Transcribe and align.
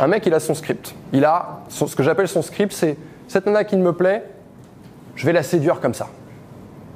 Un 0.00 0.06
mec, 0.06 0.24
il 0.24 0.32
a 0.32 0.40
son 0.40 0.54
script. 0.54 0.94
Il 1.12 1.22
a 1.26 1.60
ce 1.68 1.94
que 1.94 2.02
j'appelle 2.02 2.26
son 2.26 2.40
script, 2.40 2.72
c'est 2.72 2.96
cette 3.28 3.44
nana 3.44 3.62
qui 3.64 3.76
me 3.76 3.92
plaît, 3.92 4.24
je 5.16 5.26
vais 5.26 5.34
la 5.34 5.42
séduire 5.42 5.80
comme 5.80 5.92
ça. 5.92 6.08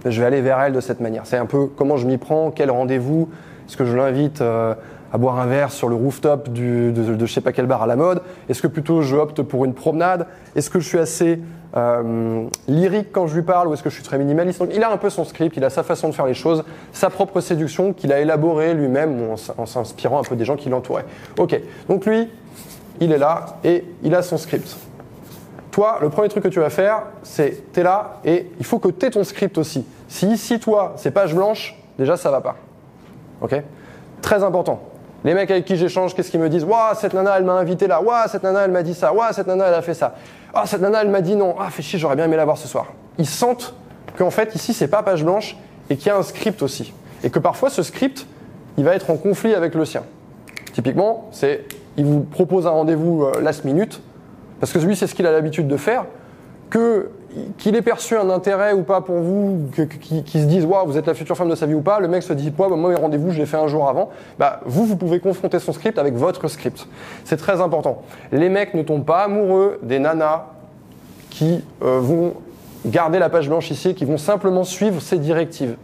Je 0.06 0.18
vais 0.18 0.26
aller 0.26 0.40
vers 0.40 0.58
elle 0.60 0.72
de 0.72 0.80
cette 0.80 1.00
manière. 1.00 1.26
C'est 1.26 1.36
un 1.36 1.44
peu 1.44 1.66
comment 1.66 1.98
je 1.98 2.06
m'y 2.06 2.16
prends, 2.16 2.50
quel 2.50 2.70
rendez-vous, 2.70 3.28
est-ce 3.68 3.76
que 3.76 3.84
je 3.84 3.94
l'invite 3.94 4.40
euh, 4.40 4.74
à 5.12 5.18
boire 5.18 5.38
un 5.38 5.44
verre 5.44 5.72
sur 5.72 5.90
le 5.90 5.94
rooftop 5.94 6.48
de, 6.48 6.90
de 6.90 7.26
je 7.26 7.30
sais 7.30 7.42
pas 7.42 7.52
quel 7.52 7.66
bar 7.66 7.82
à 7.82 7.86
la 7.86 7.96
mode 7.96 8.22
Est-ce 8.48 8.62
que 8.62 8.66
plutôt 8.66 9.02
je 9.02 9.14
opte 9.14 9.42
pour 9.42 9.66
une 9.66 9.74
promenade 9.74 10.26
Est-ce 10.54 10.70
que 10.70 10.80
je 10.80 10.88
suis 10.88 10.98
assez 10.98 11.38
euh, 11.76 12.46
lyrique 12.66 13.08
quand 13.12 13.26
je 13.26 13.34
lui 13.34 13.42
parle 13.42 13.68
ou 13.68 13.74
est-ce 13.74 13.82
que 13.82 13.90
je 13.90 13.94
suis 13.94 14.04
très 14.04 14.16
minimaliste? 14.16 14.64
Il 14.74 14.82
a 14.82 14.90
un 14.90 14.96
peu 14.96 15.10
son 15.10 15.26
script, 15.26 15.54
il 15.58 15.64
a 15.64 15.70
sa 15.70 15.82
façon 15.82 16.08
de 16.08 16.14
faire 16.14 16.26
les 16.26 16.32
choses, 16.32 16.64
sa 16.92 17.10
propre 17.10 17.42
séduction 17.42 17.92
qu'il 17.92 18.10
a 18.10 18.20
élaborée 18.20 18.72
lui-même 18.72 19.28
en, 19.58 19.66
s'inspirant 19.66 20.20
un 20.20 20.24
peu 20.24 20.34
des 20.34 20.46
gens 20.46 20.56
qui 20.56 20.70
l'entouraient. 20.70 21.04
Ok, 21.38 21.60
donc 21.90 22.06
lui, 22.06 22.30
il 23.00 23.12
est 23.12 23.18
là 23.18 23.58
et 23.64 23.84
il 24.02 24.14
a 24.14 24.22
son 24.22 24.38
script. 24.38 24.76
Toi, 25.70 25.98
le 26.00 26.08
premier 26.08 26.28
truc 26.28 26.42
que 26.42 26.48
tu 26.48 26.60
vas 26.60 26.70
faire, 26.70 27.02
c'est 27.22 27.72
tu 27.72 27.80
es 27.80 27.82
là 27.82 28.20
et 28.24 28.50
il 28.58 28.64
faut 28.64 28.78
que 28.78 28.88
tu 28.88 29.06
aies 29.06 29.10
ton 29.10 29.24
script 29.24 29.58
aussi. 29.58 29.84
Si 30.08 30.26
ici, 30.26 30.58
toi, 30.58 30.94
c'est 30.96 31.10
page 31.10 31.34
blanche, 31.34 31.78
déjà 31.98 32.16
ça 32.16 32.30
va 32.30 32.40
pas. 32.40 32.56
Ok? 33.40 33.60
Très 34.22 34.42
important. 34.42 34.80
Les 35.24 35.34
mecs 35.34 35.50
avec 35.50 35.64
qui 35.64 35.76
j'échange, 35.76 36.14
qu'est-ce 36.14 36.30
qu'ils 36.30 36.40
me 36.40 36.48
disent? 36.48 36.64
Waouh, 36.64 36.94
cette 36.94 37.12
nana, 37.12 37.36
elle 37.36 37.44
m'a 37.44 37.54
invité 37.54 37.86
là. 37.86 38.00
Waouh, 38.00 38.28
cette 38.28 38.42
nana, 38.42 38.64
elle 38.64 38.70
m'a 38.70 38.82
dit 38.82 38.94
ça. 38.94 39.12
Waouh, 39.12 39.32
cette 39.32 39.46
nana, 39.46 39.66
elle 39.66 39.74
a 39.74 39.82
fait 39.82 39.94
ça. 39.94 40.14
Ah, 40.54 40.64
cette 40.66 40.80
nana, 40.80 41.02
elle 41.02 41.10
m'a 41.10 41.20
dit 41.20 41.36
non. 41.36 41.54
Ah, 41.58 41.68
fais 41.68 41.82
chier, 41.82 41.98
j'aurais 41.98 42.16
bien 42.16 42.24
aimé 42.24 42.36
la 42.36 42.44
voir 42.44 42.56
ce 42.56 42.68
soir. 42.68 42.86
Ils 43.18 43.26
sentent 43.26 43.74
qu'en 44.16 44.30
fait, 44.30 44.54
ici, 44.54 44.72
c'est 44.72 44.88
pas 44.88 45.02
page 45.02 45.22
blanche 45.22 45.56
et 45.90 45.96
qu'il 45.96 46.06
y 46.06 46.10
a 46.10 46.16
un 46.16 46.22
script 46.22 46.62
aussi. 46.62 46.94
Et 47.22 47.28
que 47.28 47.38
parfois, 47.38 47.68
ce 47.68 47.82
script, 47.82 48.26
il 48.78 48.84
va 48.84 48.94
être 48.94 49.10
en 49.10 49.16
conflit 49.16 49.54
avec 49.54 49.74
le 49.74 49.84
sien. 49.84 50.04
Typiquement, 50.72 51.28
c'est 51.32 51.64
il 51.96 52.04
vous 52.04 52.20
propose 52.20 52.66
un 52.66 52.70
rendez-vous 52.70 53.24
euh, 53.24 53.40
last 53.40 53.64
minute, 53.64 54.00
parce 54.60 54.72
que 54.72 54.78
lui, 54.78 54.96
c'est 54.96 55.06
ce 55.06 55.14
qu'il 55.14 55.26
a 55.26 55.32
l'habitude 55.32 55.68
de 55.68 55.76
faire, 55.76 56.04
que 56.70 57.10
qu'il 57.58 57.76
ait 57.76 57.82
perçu 57.82 58.16
un 58.16 58.30
intérêt 58.30 58.72
ou 58.72 58.82
pas 58.82 59.00
pour 59.00 59.16
vous, 59.16 59.68
qu'il 60.00 60.40
se 60.40 60.46
dise 60.46 60.64
waouh 60.64 60.86
vous 60.86 60.96
êtes 60.96 61.06
la 61.06 61.14
future 61.14 61.36
femme 61.36 61.50
de 61.50 61.54
sa 61.54 61.66
vie 61.66 61.74
ou 61.74 61.82
pas, 61.82 62.00
le 62.00 62.08
mec 62.08 62.22
se 62.22 62.32
dit 62.32 62.50
bah, 62.50 62.68
moi 62.68 62.90
mes 62.90 62.96
rendez-vous 62.96 63.30
je 63.30 63.38
l'ai 63.38 63.46
fait 63.46 63.56
un 63.56 63.66
jour 63.66 63.88
avant, 63.88 64.10
bah 64.38 64.60
vous 64.64 64.86
vous 64.86 64.96
pouvez 64.96 65.20
confronter 65.20 65.58
son 65.58 65.72
script 65.72 65.98
avec 65.98 66.14
votre 66.14 66.48
script. 66.48 66.86
C'est 67.24 67.36
très 67.36 67.60
important. 67.60 68.02
Les 68.32 68.48
mecs 68.48 68.74
ne 68.74 68.82
tombent 68.82 69.04
pas 69.04 69.24
amoureux 69.24 69.78
des 69.82 69.98
nanas 69.98 70.46
qui 71.30 71.62
euh, 71.82 71.98
vont 72.00 72.34
garder 72.86 73.18
la 73.18 73.28
page 73.28 73.48
blanche 73.48 73.70
ici, 73.70 73.94
qui 73.94 74.04
vont 74.04 74.18
simplement 74.18 74.64
suivre 74.64 75.02
ces 75.02 75.18
directives. 75.18 75.76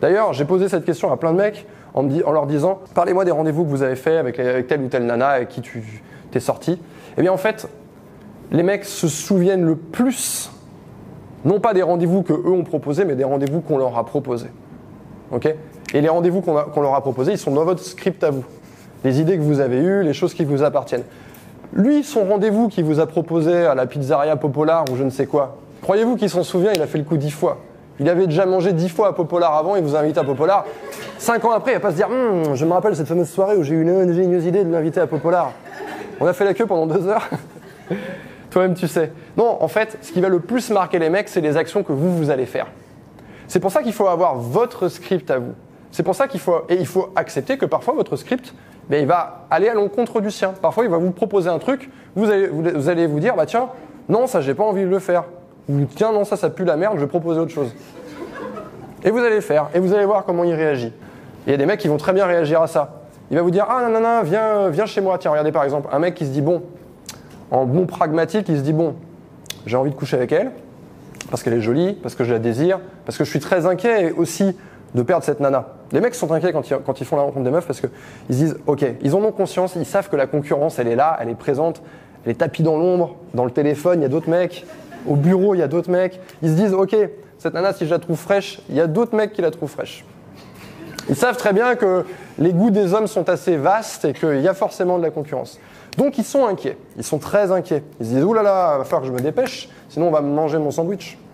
D'ailleurs, 0.00 0.32
j'ai 0.32 0.44
posé 0.44 0.68
cette 0.68 0.84
question 0.84 1.12
à 1.12 1.16
plein 1.16 1.32
de 1.32 1.38
mecs 1.38 1.66
en, 1.94 2.02
leur 2.02 2.46
disant 2.46 2.80
parlez-moi 2.94 3.24
des 3.24 3.30
rendez-vous 3.30 3.64
que 3.64 3.70
vous 3.70 3.82
avez 3.82 3.96
fait 3.96 4.16
avec, 4.16 4.36
telle 4.36 4.82
ou 4.82 4.88
telle 4.88 5.06
nana 5.06 5.28
avec 5.28 5.48
qui 5.48 5.60
tu 5.60 6.02
t'es 6.30 6.40
sorti. 6.40 6.80
Eh 7.16 7.22
bien 7.22 7.32
en 7.32 7.36
fait, 7.36 7.68
les 8.52 8.62
mecs 8.62 8.84
se 8.84 9.08
souviennent 9.08 9.64
le 9.64 9.76
plus 9.76 10.50
non 11.44 11.60
pas 11.60 11.72
des 11.72 11.82
rendez-vous 11.82 12.22
que 12.22 12.32
eux 12.32 12.52
ont 12.52 12.64
proposés, 12.64 13.04
mais 13.04 13.14
des 13.14 13.24
rendez-vous 13.24 13.60
qu'on 13.60 13.78
leur 13.78 13.96
a 13.96 14.04
proposés. 14.04 14.50
Ok? 15.30 15.54
Et 15.94 16.00
les 16.00 16.08
rendez-vous 16.08 16.40
qu'on 16.40 16.80
leur 16.80 16.94
a 16.94 17.00
proposés, 17.00 17.32
ils 17.32 17.38
sont 17.38 17.52
dans 17.52 17.64
votre 17.64 17.82
script 17.82 18.22
à 18.24 18.30
vous. 18.30 18.44
Les 19.04 19.20
idées 19.20 19.36
que 19.36 19.42
vous 19.42 19.60
avez 19.60 19.78
eues, 19.78 20.02
les 20.02 20.12
choses 20.12 20.34
qui 20.34 20.44
vous 20.44 20.62
appartiennent. 20.62 21.04
Lui, 21.72 22.02
son 22.02 22.24
rendez-vous 22.24 22.68
qu'il 22.68 22.84
vous 22.84 22.98
a 22.98 23.06
proposé 23.06 23.54
à 23.66 23.74
la 23.74 23.86
pizzeria 23.86 24.36
Popolar 24.36 24.84
ou 24.90 24.96
je 24.96 25.04
ne 25.04 25.10
sais 25.10 25.26
quoi, 25.26 25.58
croyez-vous 25.82 26.16
qu'il 26.16 26.30
s'en 26.30 26.42
souvient 26.42 26.72
Il 26.74 26.82
a 26.82 26.86
fait 26.86 26.98
le 26.98 27.04
coup 27.04 27.16
dix 27.16 27.30
fois. 27.30 27.58
Il 28.00 28.08
avait 28.08 28.26
déjà 28.26 28.46
mangé 28.46 28.72
dix 28.72 28.88
fois 28.88 29.08
à 29.08 29.12
Popolar 29.12 29.54
avant, 29.54 29.76
il 29.76 29.82
vous 29.82 29.96
invite 29.96 30.18
à 30.18 30.24
Popolar. 30.24 30.64
Cinq 31.18 31.44
ans 31.44 31.50
après, 31.50 31.72
il 31.72 31.74
va 31.74 31.80
pas 31.80 31.90
se 31.90 31.96
dire 31.96 32.08
hum, 32.08 32.54
Je 32.54 32.64
me 32.64 32.72
rappelle 32.72 32.94
cette 32.94 33.08
fameuse 33.08 33.28
soirée 33.28 33.56
où 33.56 33.62
j'ai 33.62 33.74
eu 33.74 33.82
une 33.82 33.90
ingénieuse 33.90 34.46
idée 34.46 34.64
de 34.64 34.70
l'inviter 34.70 35.00
à 35.00 35.06
Popolar. 35.06 35.52
On 36.20 36.26
a 36.26 36.32
fait 36.32 36.44
la 36.44 36.54
queue 36.54 36.66
pendant 36.66 36.86
deux 36.86 37.06
heures. 37.06 37.28
Toi-même, 38.50 38.74
tu 38.74 38.88
sais. 38.88 39.12
Non, 39.36 39.58
en 39.60 39.68
fait, 39.68 39.98
ce 40.00 40.12
qui 40.12 40.20
va 40.20 40.28
le 40.28 40.40
plus 40.40 40.70
marquer 40.70 40.98
les 40.98 41.10
mecs, 41.10 41.28
c'est 41.28 41.40
les 41.40 41.56
actions 41.56 41.82
que 41.82 41.92
vous, 41.92 42.16
vous 42.16 42.30
allez 42.30 42.46
faire. 42.46 42.68
C'est 43.46 43.60
pour 43.60 43.70
ça 43.70 43.82
qu'il 43.82 43.92
faut 43.92 44.06
avoir 44.06 44.36
votre 44.36 44.88
script 44.88 45.30
à 45.30 45.38
vous. 45.38 45.54
C'est 45.90 46.02
pour 46.02 46.14
ça 46.14 46.28
qu'il 46.28 46.40
faut, 46.40 46.62
et 46.68 46.74
il 46.74 46.86
faut 46.86 47.10
accepter 47.16 47.58
que 47.58 47.66
parfois 47.66 47.94
votre 47.94 48.16
script, 48.16 48.54
ben, 48.88 49.00
il 49.00 49.06
va 49.06 49.46
aller 49.50 49.68
à 49.68 49.74
l'encontre 49.74 50.20
du 50.20 50.30
sien. 50.30 50.54
Parfois, 50.60 50.84
il 50.84 50.90
va 50.90 50.98
vous 50.98 51.10
proposer 51.10 51.48
un 51.48 51.58
truc, 51.58 51.90
vous 52.14 52.30
allez 52.30 52.46
vous, 52.46 52.88
allez 52.88 53.06
vous 53.06 53.20
dire, 53.20 53.36
bah 53.36 53.46
tiens, 53.46 53.68
non, 54.08 54.26
ça, 54.26 54.40
j'ai 54.40 54.54
pas 54.54 54.64
envie 54.64 54.82
de 54.82 54.88
le 54.88 54.98
faire. 54.98 55.24
Ou 55.68 55.84
tiens, 55.84 56.12
non, 56.12 56.24
ça, 56.24 56.36
ça 56.36 56.50
pue 56.50 56.64
la 56.64 56.76
merde, 56.76 56.94
je 56.96 57.00
vais 57.00 57.06
proposer 57.06 57.40
autre 57.40 57.52
chose. 57.52 57.74
Et 59.04 59.10
vous 59.10 59.18
allez 59.18 59.36
le 59.36 59.40
faire, 59.40 59.68
et 59.74 59.78
vous 59.78 59.92
allez 59.92 60.04
voir 60.04 60.24
comment 60.24 60.44
il 60.44 60.54
réagit. 60.54 60.92
Il 61.48 61.50
y 61.50 61.54
a 61.54 61.56
des 61.56 61.66
mecs 61.66 61.80
qui 61.80 61.88
vont 61.88 61.96
très 61.96 62.12
bien 62.12 62.26
réagir 62.26 62.62
à 62.62 62.66
ça. 62.68 63.00
Il 63.30 63.36
va 63.36 63.42
vous 63.42 63.50
dire, 63.50 63.66
ah 63.68 63.82
non, 63.82 64.00
non, 64.00 64.00
non, 64.00 64.22
viens, 64.70 64.86
chez 64.86 65.00
moi. 65.00 65.18
Tiens, 65.18 65.30
regardez 65.30 65.50
par 65.50 65.64
exemple, 65.64 65.88
un 65.90 65.98
mec 65.98 66.14
qui 66.14 66.26
se 66.26 66.30
dit, 66.30 66.42
bon, 66.42 66.62
en 67.50 67.64
bon 67.64 67.86
pragmatique, 67.86 68.48
il 68.48 68.58
se 68.58 68.62
dit 68.62 68.72
bon, 68.72 68.94
j'ai 69.66 69.76
envie 69.76 69.90
de 69.90 69.94
coucher 69.94 70.16
avec 70.16 70.32
elle, 70.32 70.50
parce 71.30 71.42
qu'elle 71.42 71.54
est 71.54 71.60
jolie, 71.60 71.94
parce 71.94 72.14
que 72.14 72.24
je 72.24 72.32
la 72.32 72.38
désire, 72.38 72.80
parce 73.04 73.16
que 73.16 73.24
je 73.24 73.30
suis 73.30 73.40
très 73.40 73.66
inquiet 73.66 74.12
aussi 74.12 74.56
de 74.94 75.02
perdre 75.02 75.24
cette 75.24 75.40
nana. 75.40 75.68
Les 75.92 76.00
mecs 76.00 76.14
sont 76.14 76.32
inquiets 76.32 76.52
quand 76.52 76.68
ils, 76.68 76.76
quand 76.84 77.00
ils 77.00 77.06
font 77.06 77.16
la 77.16 77.22
rencontre 77.22 77.44
des 77.44 77.50
meufs 77.50 77.66
parce 77.66 77.80
qu'ils 77.80 77.90
se 78.30 78.34
disent 78.34 78.56
ok, 78.66 78.84
ils 79.02 79.14
en 79.14 79.22
ont 79.22 79.32
conscience, 79.32 79.74
ils 79.76 79.84
savent 79.84 80.08
que 80.08 80.16
la 80.16 80.26
concurrence 80.26 80.78
elle 80.78 80.88
est 80.88 80.96
là, 80.96 81.16
elle 81.20 81.28
est 81.28 81.34
présente, 81.34 81.82
elle 82.24 82.32
est 82.32 82.36
tapie 82.36 82.62
dans 82.62 82.78
l'ombre, 82.78 83.16
dans 83.34 83.44
le 83.44 83.50
téléphone 83.50 84.00
il 84.00 84.02
y 84.02 84.06
a 84.06 84.08
d'autres 84.08 84.30
mecs, 84.30 84.66
au 85.06 85.14
bureau 85.14 85.54
il 85.54 85.58
y 85.58 85.62
a 85.62 85.68
d'autres 85.68 85.90
mecs. 85.90 86.20
Ils 86.42 86.50
se 86.50 86.54
disent 86.54 86.72
ok, 86.72 86.96
cette 87.38 87.52
nana 87.52 87.74
si 87.74 87.84
je 87.84 87.90
la 87.90 87.98
trouve 87.98 88.16
fraîche, 88.18 88.60
il 88.70 88.76
y 88.76 88.80
a 88.80 88.86
d'autres 88.86 89.14
mecs 89.14 89.32
qui 89.34 89.42
la 89.42 89.50
trouvent 89.50 89.70
fraîche. 89.70 90.04
Ils 91.08 91.16
savent 91.16 91.36
très 91.36 91.52
bien 91.52 91.74
que 91.74 92.04
les 92.38 92.52
goûts 92.52 92.70
des 92.70 92.92
hommes 92.92 93.06
sont 93.06 93.28
assez 93.28 93.56
vastes 93.56 94.04
et 94.04 94.12
qu'il 94.12 94.40
y 94.40 94.48
a 94.48 94.54
forcément 94.54 94.98
de 94.98 95.02
la 95.02 95.10
concurrence. 95.10 95.58
Donc 95.96 96.18
ils 96.18 96.24
sont 96.24 96.46
inquiets, 96.46 96.76
ils 96.96 97.04
sont 97.04 97.18
très 97.18 97.50
inquiets. 97.50 97.82
Ils 98.00 98.06
se 98.06 98.10
disent 98.12 98.24
Ouh 98.24 98.34
là 98.34 98.42
là, 98.42 98.78
va 98.78 98.84
falloir 98.84 99.02
que 99.02 99.08
je 99.08 99.12
me 99.12 99.20
dépêche, 99.20 99.68
sinon 99.88 100.08
on 100.08 100.10
va 100.10 100.20
manger 100.20 100.58
mon 100.58 100.70
sandwich. 100.70 101.18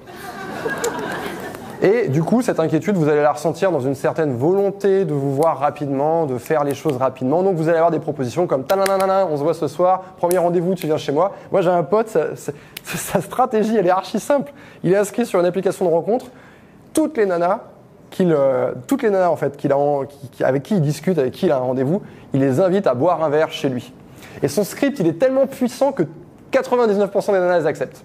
Et 1.82 2.08
du 2.08 2.22
coup, 2.22 2.40
cette 2.40 2.60
inquiétude, 2.60 2.96
vous 2.96 3.08
allez 3.08 3.20
la 3.20 3.32
ressentir 3.32 3.70
dans 3.70 3.80
une 3.80 3.94
certaine 3.94 4.34
volonté 4.34 5.04
de 5.04 5.12
vous 5.12 5.34
voir 5.34 5.58
rapidement, 5.58 6.24
de 6.24 6.38
faire 6.38 6.64
les 6.64 6.74
choses 6.74 6.96
rapidement. 6.96 7.42
Donc 7.42 7.56
vous 7.56 7.68
allez 7.68 7.76
avoir 7.76 7.90
des 7.90 7.98
propositions 7.98 8.46
comme 8.46 8.64
nanana, 8.70 9.26
on 9.30 9.36
se 9.36 9.42
voit 9.42 9.52
ce 9.52 9.68
soir, 9.68 10.00
premier 10.16 10.38
rendez-vous, 10.38 10.74
tu 10.74 10.86
viens 10.86 10.96
chez 10.96 11.12
moi. 11.12 11.32
Moi 11.52 11.60
j'ai 11.60 11.68
un 11.68 11.82
pote, 11.82 12.08
sa, 12.84 13.20
stratégie 13.20 13.76
elle 13.76 13.86
est 13.86 13.90
archi 13.90 14.18
simple. 14.18 14.52
Il 14.82 14.92
est 14.92 14.96
inscrit 14.96 15.26
sur 15.26 15.40
une 15.40 15.46
application 15.46 15.84
de 15.84 15.90
rencontre. 15.90 16.26
Toutes 16.94 17.18
les 17.18 17.26
nanas, 17.26 17.60
euh, 18.20 18.72
toutes 18.86 19.02
les 19.02 19.10
nanas 19.10 19.30
en 19.30 19.36
fait, 19.36 19.58
avec 20.40 20.62
qui 20.62 20.74
il 20.74 20.80
discute, 20.80 21.18
avec 21.18 21.32
qui 21.32 21.46
il 21.46 21.52
a 21.52 21.56
un 21.56 21.60
rendez-vous, 21.60 22.02
il 22.32 22.40
les 22.40 22.60
invite 22.60 22.86
à 22.86 22.94
boire 22.94 23.22
un 23.22 23.28
verre 23.28 23.50
chez 23.50 23.68
lui. 23.68 23.92
Et 24.42 24.48
son 24.48 24.64
script, 24.64 24.98
il 25.00 25.06
est 25.06 25.18
tellement 25.18 25.46
puissant 25.46 25.92
que 25.92 26.04
99% 26.52 27.26
des 27.26 27.38
nanas 27.38 27.60
les 27.60 27.66
acceptent. 27.66 28.04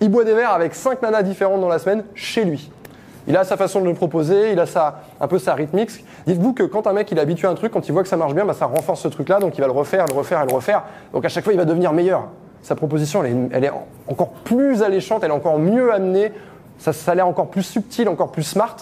Il 0.00 0.10
boit 0.10 0.24
des 0.24 0.34
verres 0.34 0.52
avec 0.52 0.74
5 0.74 1.02
nanas 1.02 1.22
différentes 1.22 1.60
dans 1.60 1.68
la 1.68 1.78
semaine 1.78 2.04
chez 2.14 2.44
lui. 2.44 2.70
Il 3.28 3.36
a 3.36 3.44
sa 3.44 3.56
façon 3.56 3.80
de 3.80 3.86
le 3.86 3.94
proposer, 3.94 4.50
il 4.52 4.58
a 4.58 4.66
sa, 4.66 5.02
un 5.20 5.28
peu 5.28 5.38
sa 5.38 5.54
rythmique. 5.54 6.04
Dites-vous 6.26 6.54
que 6.54 6.64
quand 6.64 6.86
un 6.86 6.92
mec 6.92 7.10
il 7.12 7.18
est 7.18 7.20
habitué 7.20 7.46
à 7.46 7.50
un 7.50 7.54
truc, 7.54 7.72
quand 7.72 7.88
il 7.88 7.92
voit 7.92 8.02
que 8.02 8.08
ça 8.08 8.16
marche 8.16 8.34
bien, 8.34 8.44
bah, 8.44 8.54
ça 8.54 8.66
renforce 8.66 9.00
ce 9.00 9.08
truc-là, 9.08 9.38
donc 9.38 9.56
il 9.56 9.60
va 9.60 9.68
le 9.68 9.72
refaire, 9.72 10.06
le 10.06 10.14
refaire 10.14 10.42
et 10.42 10.46
le 10.46 10.52
refaire. 10.52 10.82
Donc 11.12 11.24
à 11.24 11.28
chaque 11.28 11.44
fois, 11.44 11.52
il 11.52 11.58
va 11.58 11.64
devenir 11.64 11.92
meilleur. 11.92 12.28
Sa 12.62 12.74
proposition, 12.74 13.22
elle 13.24 13.64
est, 13.64 13.72
encore 14.08 14.30
plus 14.30 14.82
alléchante, 14.82 15.22
elle 15.24 15.30
est 15.30 15.34
encore 15.34 15.58
mieux 15.58 15.92
amenée, 15.92 16.32
ça, 16.78 16.92
ça 16.92 17.12
a 17.12 17.14
l'air 17.14 17.28
encore 17.28 17.48
plus 17.48 17.62
subtil, 17.62 18.08
encore 18.08 18.32
plus 18.32 18.42
smart. 18.42 18.76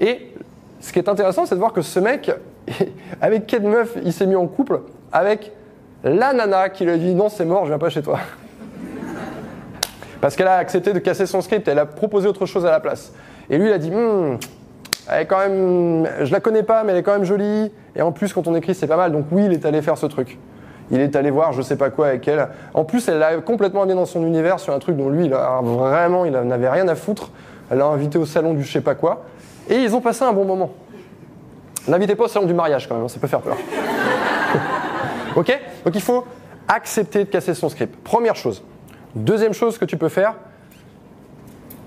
Et 0.00 0.32
ce 0.80 0.92
qui 0.92 0.98
est 0.98 1.08
intéressant, 1.08 1.46
c'est 1.46 1.54
de 1.54 1.60
voir 1.60 1.72
que 1.72 1.82
ce 1.82 2.00
mec, 2.00 2.30
avec 3.20 3.46
quelle 3.46 3.62
meuf 3.62 3.96
il 4.04 4.12
s'est 4.12 4.26
mis 4.26 4.36
en 4.36 4.46
couple 4.46 4.80
Avec 5.12 5.52
la 6.02 6.32
nana 6.32 6.68
qui 6.68 6.84
lui 6.84 6.92
a 6.92 6.96
dit 6.96 7.14
non, 7.14 7.28
c'est 7.28 7.44
mort, 7.44 7.64
je 7.64 7.70
viens 7.70 7.78
pas 7.78 7.90
chez 7.90 8.02
toi. 8.02 8.18
Parce 10.20 10.36
qu'elle 10.36 10.48
a 10.48 10.56
accepté 10.56 10.92
de 10.92 10.98
casser 10.98 11.26
son 11.26 11.40
script, 11.42 11.68
elle 11.68 11.78
a 11.78 11.86
proposé 11.86 12.28
autre 12.28 12.46
chose 12.46 12.64
à 12.64 12.70
la 12.70 12.80
place. 12.80 13.12
Et 13.50 13.58
lui, 13.58 13.68
il 13.68 13.72
a 13.72 13.78
dit 13.78 13.90
hmm, 13.90 14.38
elle 15.10 15.22
est 15.22 15.26
quand 15.26 15.38
même, 15.38 16.08
je 16.22 16.32
la 16.32 16.40
connais 16.40 16.62
pas, 16.62 16.82
mais 16.82 16.92
elle 16.92 16.98
est 16.98 17.02
quand 17.02 17.12
même 17.12 17.24
jolie. 17.24 17.70
Et 17.94 18.02
en 18.02 18.12
plus, 18.12 18.32
quand 18.32 18.48
on 18.48 18.54
écrit, 18.54 18.74
c'est 18.74 18.86
pas 18.86 18.96
mal. 18.96 19.12
Donc 19.12 19.26
oui, 19.30 19.44
il 19.46 19.52
est 19.52 19.66
allé 19.66 19.82
faire 19.82 19.98
ce 19.98 20.06
truc. 20.06 20.38
Il 20.90 21.00
est 21.00 21.16
allé 21.16 21.30
voir 21.30 21.52
je 21.52 21.62
sais 21.62 21.76
pas 21.76 21.90
quoi 21.90 22.08
avec 22.08 22.26
elle. 22.28 22.48
En 22.74 22.84
plus, 22.84 23.08
elle 23.08 23.18
l'a 23.18 23.36
complètement 23.38 23.82
amené 23.82 23.94
dans 23.94 24.06
son 24.06 24.26
univers 24.26 24.60
sur 24.60 24.74
un 24.74 24.78
truc 24.78 24.96
dont 24.96 25.08
lui, 25.08 25.26
il 25.26 25.34
a, 25.34 25.60
vraiment, 25.62 26.24
il 26.24 26.32
n'avait 26.32 26.68
rien 26.68 26.88
à 26.88 26.94
foutre. 26.94 27.30
Elle 27.70 27.78
l'a 27.78 27.86
invité 27.86 28.18
au 28.18 28.26
salon 28.26 28.54
du 28.54 28.62
je 28.62 28.72
sais 28.72 28.80
pas 28.80 28.94
quoi. 28.94 29.24
Et 29.68 29.76
ils 29.76 29.94
ont 29.94 30.00
passé 30.00 30.24
un 30.24 30.32
bon 30.32 30.44
moment. 30.44 30.70
N'invitez 31.88 32.14
pas 32.14 32.24
au 32.24 32.28
salon 32.28 32.46
du 32.46 32.54
mariage 32.54 32.88
quand 32.88 32.96
même, 32.96 33.08
ça 33.08 33.18
peut 33.18 33.26
faire 33.26 33.40
peur. 33.40 33.56
ok 35.36 35.60
Donc 35.84 35.94
il 35.94 36.00
faut 36.00 36.24
accepter 36.68 37.24
de 37.24 37.30
casser 37.30 37.54
son 37.54 37.68
script. 37.68 37.96
Première 38.02 38.36
chose. 38.36 38.62
Deuxième 39.14 39.52
chose 39.52 39.78
que 39.78 39.84
tu 39.84 39.96
peux 39.96 40.08
faire, 40.08 40.34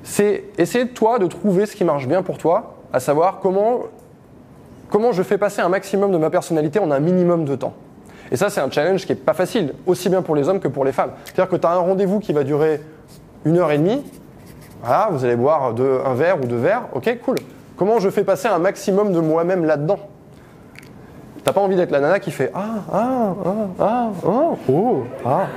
c'est 0.03 0.45
essayer 0.57 0.87
toi 0.87 1.19
de 1.19 1.27
trouver 1.27 1.65
ce 1.65 1.75
qui 1.75 1.83
marche 1.83 2.07
bien 2.07 2.23
pour 2.23 2.37
toi, 2.37 2.75
à 2.93 2.99
savoir 2.99 3.39
comment, 3.41 3.81
comment 4.89 5.11
je 5.11 5.23
fais 5.23 5.37
passer 5.37 5.61
un 5.61 5.69
maximum 5.69 6.11
de 6.11 6.17
ma 6.17 6.29
personnalité 6.29 6.79
en 6.79 6.91
un 6.91 6.99
minimum 6.99 7.43
de 7.43 7.55
temps. 7.55 7.73
Et 8.31 8.37
ça, 8.37 8.49
c'est 8.49 8.61
un 8.61 8.69
challenge 8.69 9.05
qui 9.05 9.13
n'est 9.13 9.19
pas 9.19 9.33
facile, 9.33 9.73
aussi 9.85 10.09
bien 10.09 10.21
pour 10.21 10.35
les 10.35 10.47
hommes 10.47 10.59
que 10.59 10.67
pour 10.67 10.85
les 10.85 10.91
femmes. 10.91 11.11
C'est-à-dire 11.25 11.49
que 11.49 11.55
tu 11.55 11.65
as 11.65 11.71
un 11.71 11.79
rendez-vous 11.79 12.19
qui 12.19 12.33
va 12.33 12.43
durer 12.43 12.81
une 13.45 13.57
heure 13.57 13.71
et 13.71 13.77
demie, 13.77 14.03
voilà, 14.81 15.09
vous 15.11 15.25
allez 15.25 15.35
boire 15.35 15.73
un 15.73 16.13
verre 16.13 16.37
ou 16.41 16.45
deux 16.45 16.57
verres, 16.57 16.83
ok, 16.93 17.17
cool. 17.23 17.37
Comment 17.77 17.99
je 17.99 18.09
fais 18.09 18.23
passer 18.23 18.47
un 18.47 18.59
maximum 18.59 19.13
de 19.13 19.19
moi-même 19.19 19.63
là-dedans 19.63 19.99
T'as 21.43 21.53
pas 21.53 21.61
envie 21.61 21.77
d'être 21.77 21.91
la 21.91 22.01
nana 22.01 22.19
qui 22.19 22.31
fait 22.31 22.51
ah 22.53 22.65
ah 22.91 23.35
ah 23.45 23.53
ah 23.79 24.09
ah 24.25 24.49
oh 24.69 25.03
ah. 25.25 25.47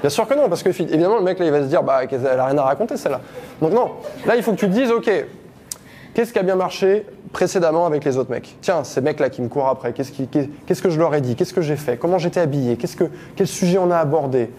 Bien 0.00 0.10
sûr 0.10 0.26
que 0.26 0.34
non 0.34 0.48
parce 0.48 0.64
que 0.64 0.70
évidemment 0.70 1.18
le 1.18 1.22
mec 1.22 1.38
là 1.38 1.44
il 1.44 1.52
va 1.52 1.60
se 1.60 1.66
dire 1.66 1.84
bah 1.84 2.00
elle 2.02 2.26
a 2.40 2.46
rien 2.46 2.58
à 2.58 2.62
raconter 2.64 2.96
celle-là. 2.96 3.20
Donc 3.62 3.72
non, 3.72 3.92
là 4.26 4.34
il 4.34 4.42
faut 4.42 4.50
que 4.50 4.56
tu 4.56 4.66
te 4.66 4.72
dises 4.72 4.90
ok 4.90 5.08
qu'est-ce 6.14 6.32
qui 6.32 6.38
a 6.40 6.42
bien 6.42 6.56
marché 6.56 7.06
précédemment 7.32 7.86
avec 7.86 8.04
les 8.04 8.16
autres 8.16 8.32
mecs? 8.32 8.56
Tiens 8.62 8.82
ces 8.82 9.00
mecs 9.00 9.20
là 9.20 9.30
qui 9.30 9.40
me 9.40 9.48
courent 9.48 9.68
après 9.68 9.92
qu'est-ce 9.92 10.82
que 10.82 10.90
je 10.90 10.98
leur 10.98 11.14
ai 11.14 11.20
dit? 11.20 11.36
Qu'est-ce 11.36 11.54
que 11.54 11.60
j'ai 11.60 11.76
fait? 11.76 11.98
Comment 11.98 12.18
j'étais 12.18 12.40
habillé? 12.40 12.76
Quel 13.36 13.46
sujet 13.46 13.78
on 13.78 13.92
a 13.92 13.98
abordé? 13.98 14.50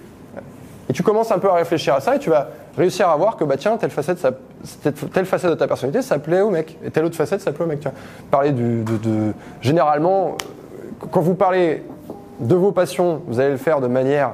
Et 0.90 0.94
tu 0.94 1.04
commences 1.04 1.32
un 1.32 1.40
peu 1.40 1.50
à 1.50 1.56
réfléchir 1.56 1.94
à 1.94 2.00
ça 2.00 2.16
et 2.16 2.20
tu 2.20 2.30
vas 2.30 2.48
réussir 2.78 3.10
à 3.10 3.16
voir 3.16 3.38
que 3.38 3.44
bah 3.44 3.58
tiens 3.58 3.78
telle 3.78 3.90
facette 3.90 4.26
telle 5.14 5.26
facette 5.26 5.50
de 5.50 5.56
ta 5.56 5.68
personnalité 5.68 6.02
ça 6.02 6.20
plaît 6.20 6.42
au 6.42 6.50
mec 6.50 6.78
et 6.84 6.92
telle 6.92 7.06
autre 7.06 7.16
facette 7.16 7.42
ça 7.42 7.52
plaît 7.52 7.66
au 7.66 7.68
mec. 7.68 7.84
Parler 8.32 8.52
de, 8.52 9.34
généralement 9.62 10.36
quand 11.12 11.22
vous 11.22 11.36
parlez 11.36 11.84
de 12.40 12.56
vos 12.56 12.72
passions, 12.72 13.22
vous 13.28 13.40
allez 13.40 13.52
le 13.52 13.58
faire 13.58 13.82
de 13.82 13.88
manière 13.88 14.34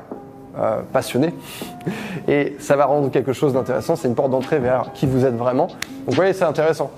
euh, 0.57 0.81
passionnée 0.93 1.33
et 2.27 2.55
ça 2.59 2.75
va 2.75 2.85
rendre 2.85 3.11
quelque 3.11 3.33
chose 3.33 3.53
d'intéressant. 3.53 3.95
C'est 3.95 4.07
une 4.07 4.15
porte 4.15 4.31
d'entrée 4.31 4.59
vers 4.59 4.91
qui 4.93 5.05
vous 5.05 5.25
êtes 5.25 5.35
vraiment. 5.35 5.67
Donc, 5.67 5.77
vous 6.07 6.13
voyez, 6.15 6.33
c'est 6.33 6.45
intéressant. 6.45 6.91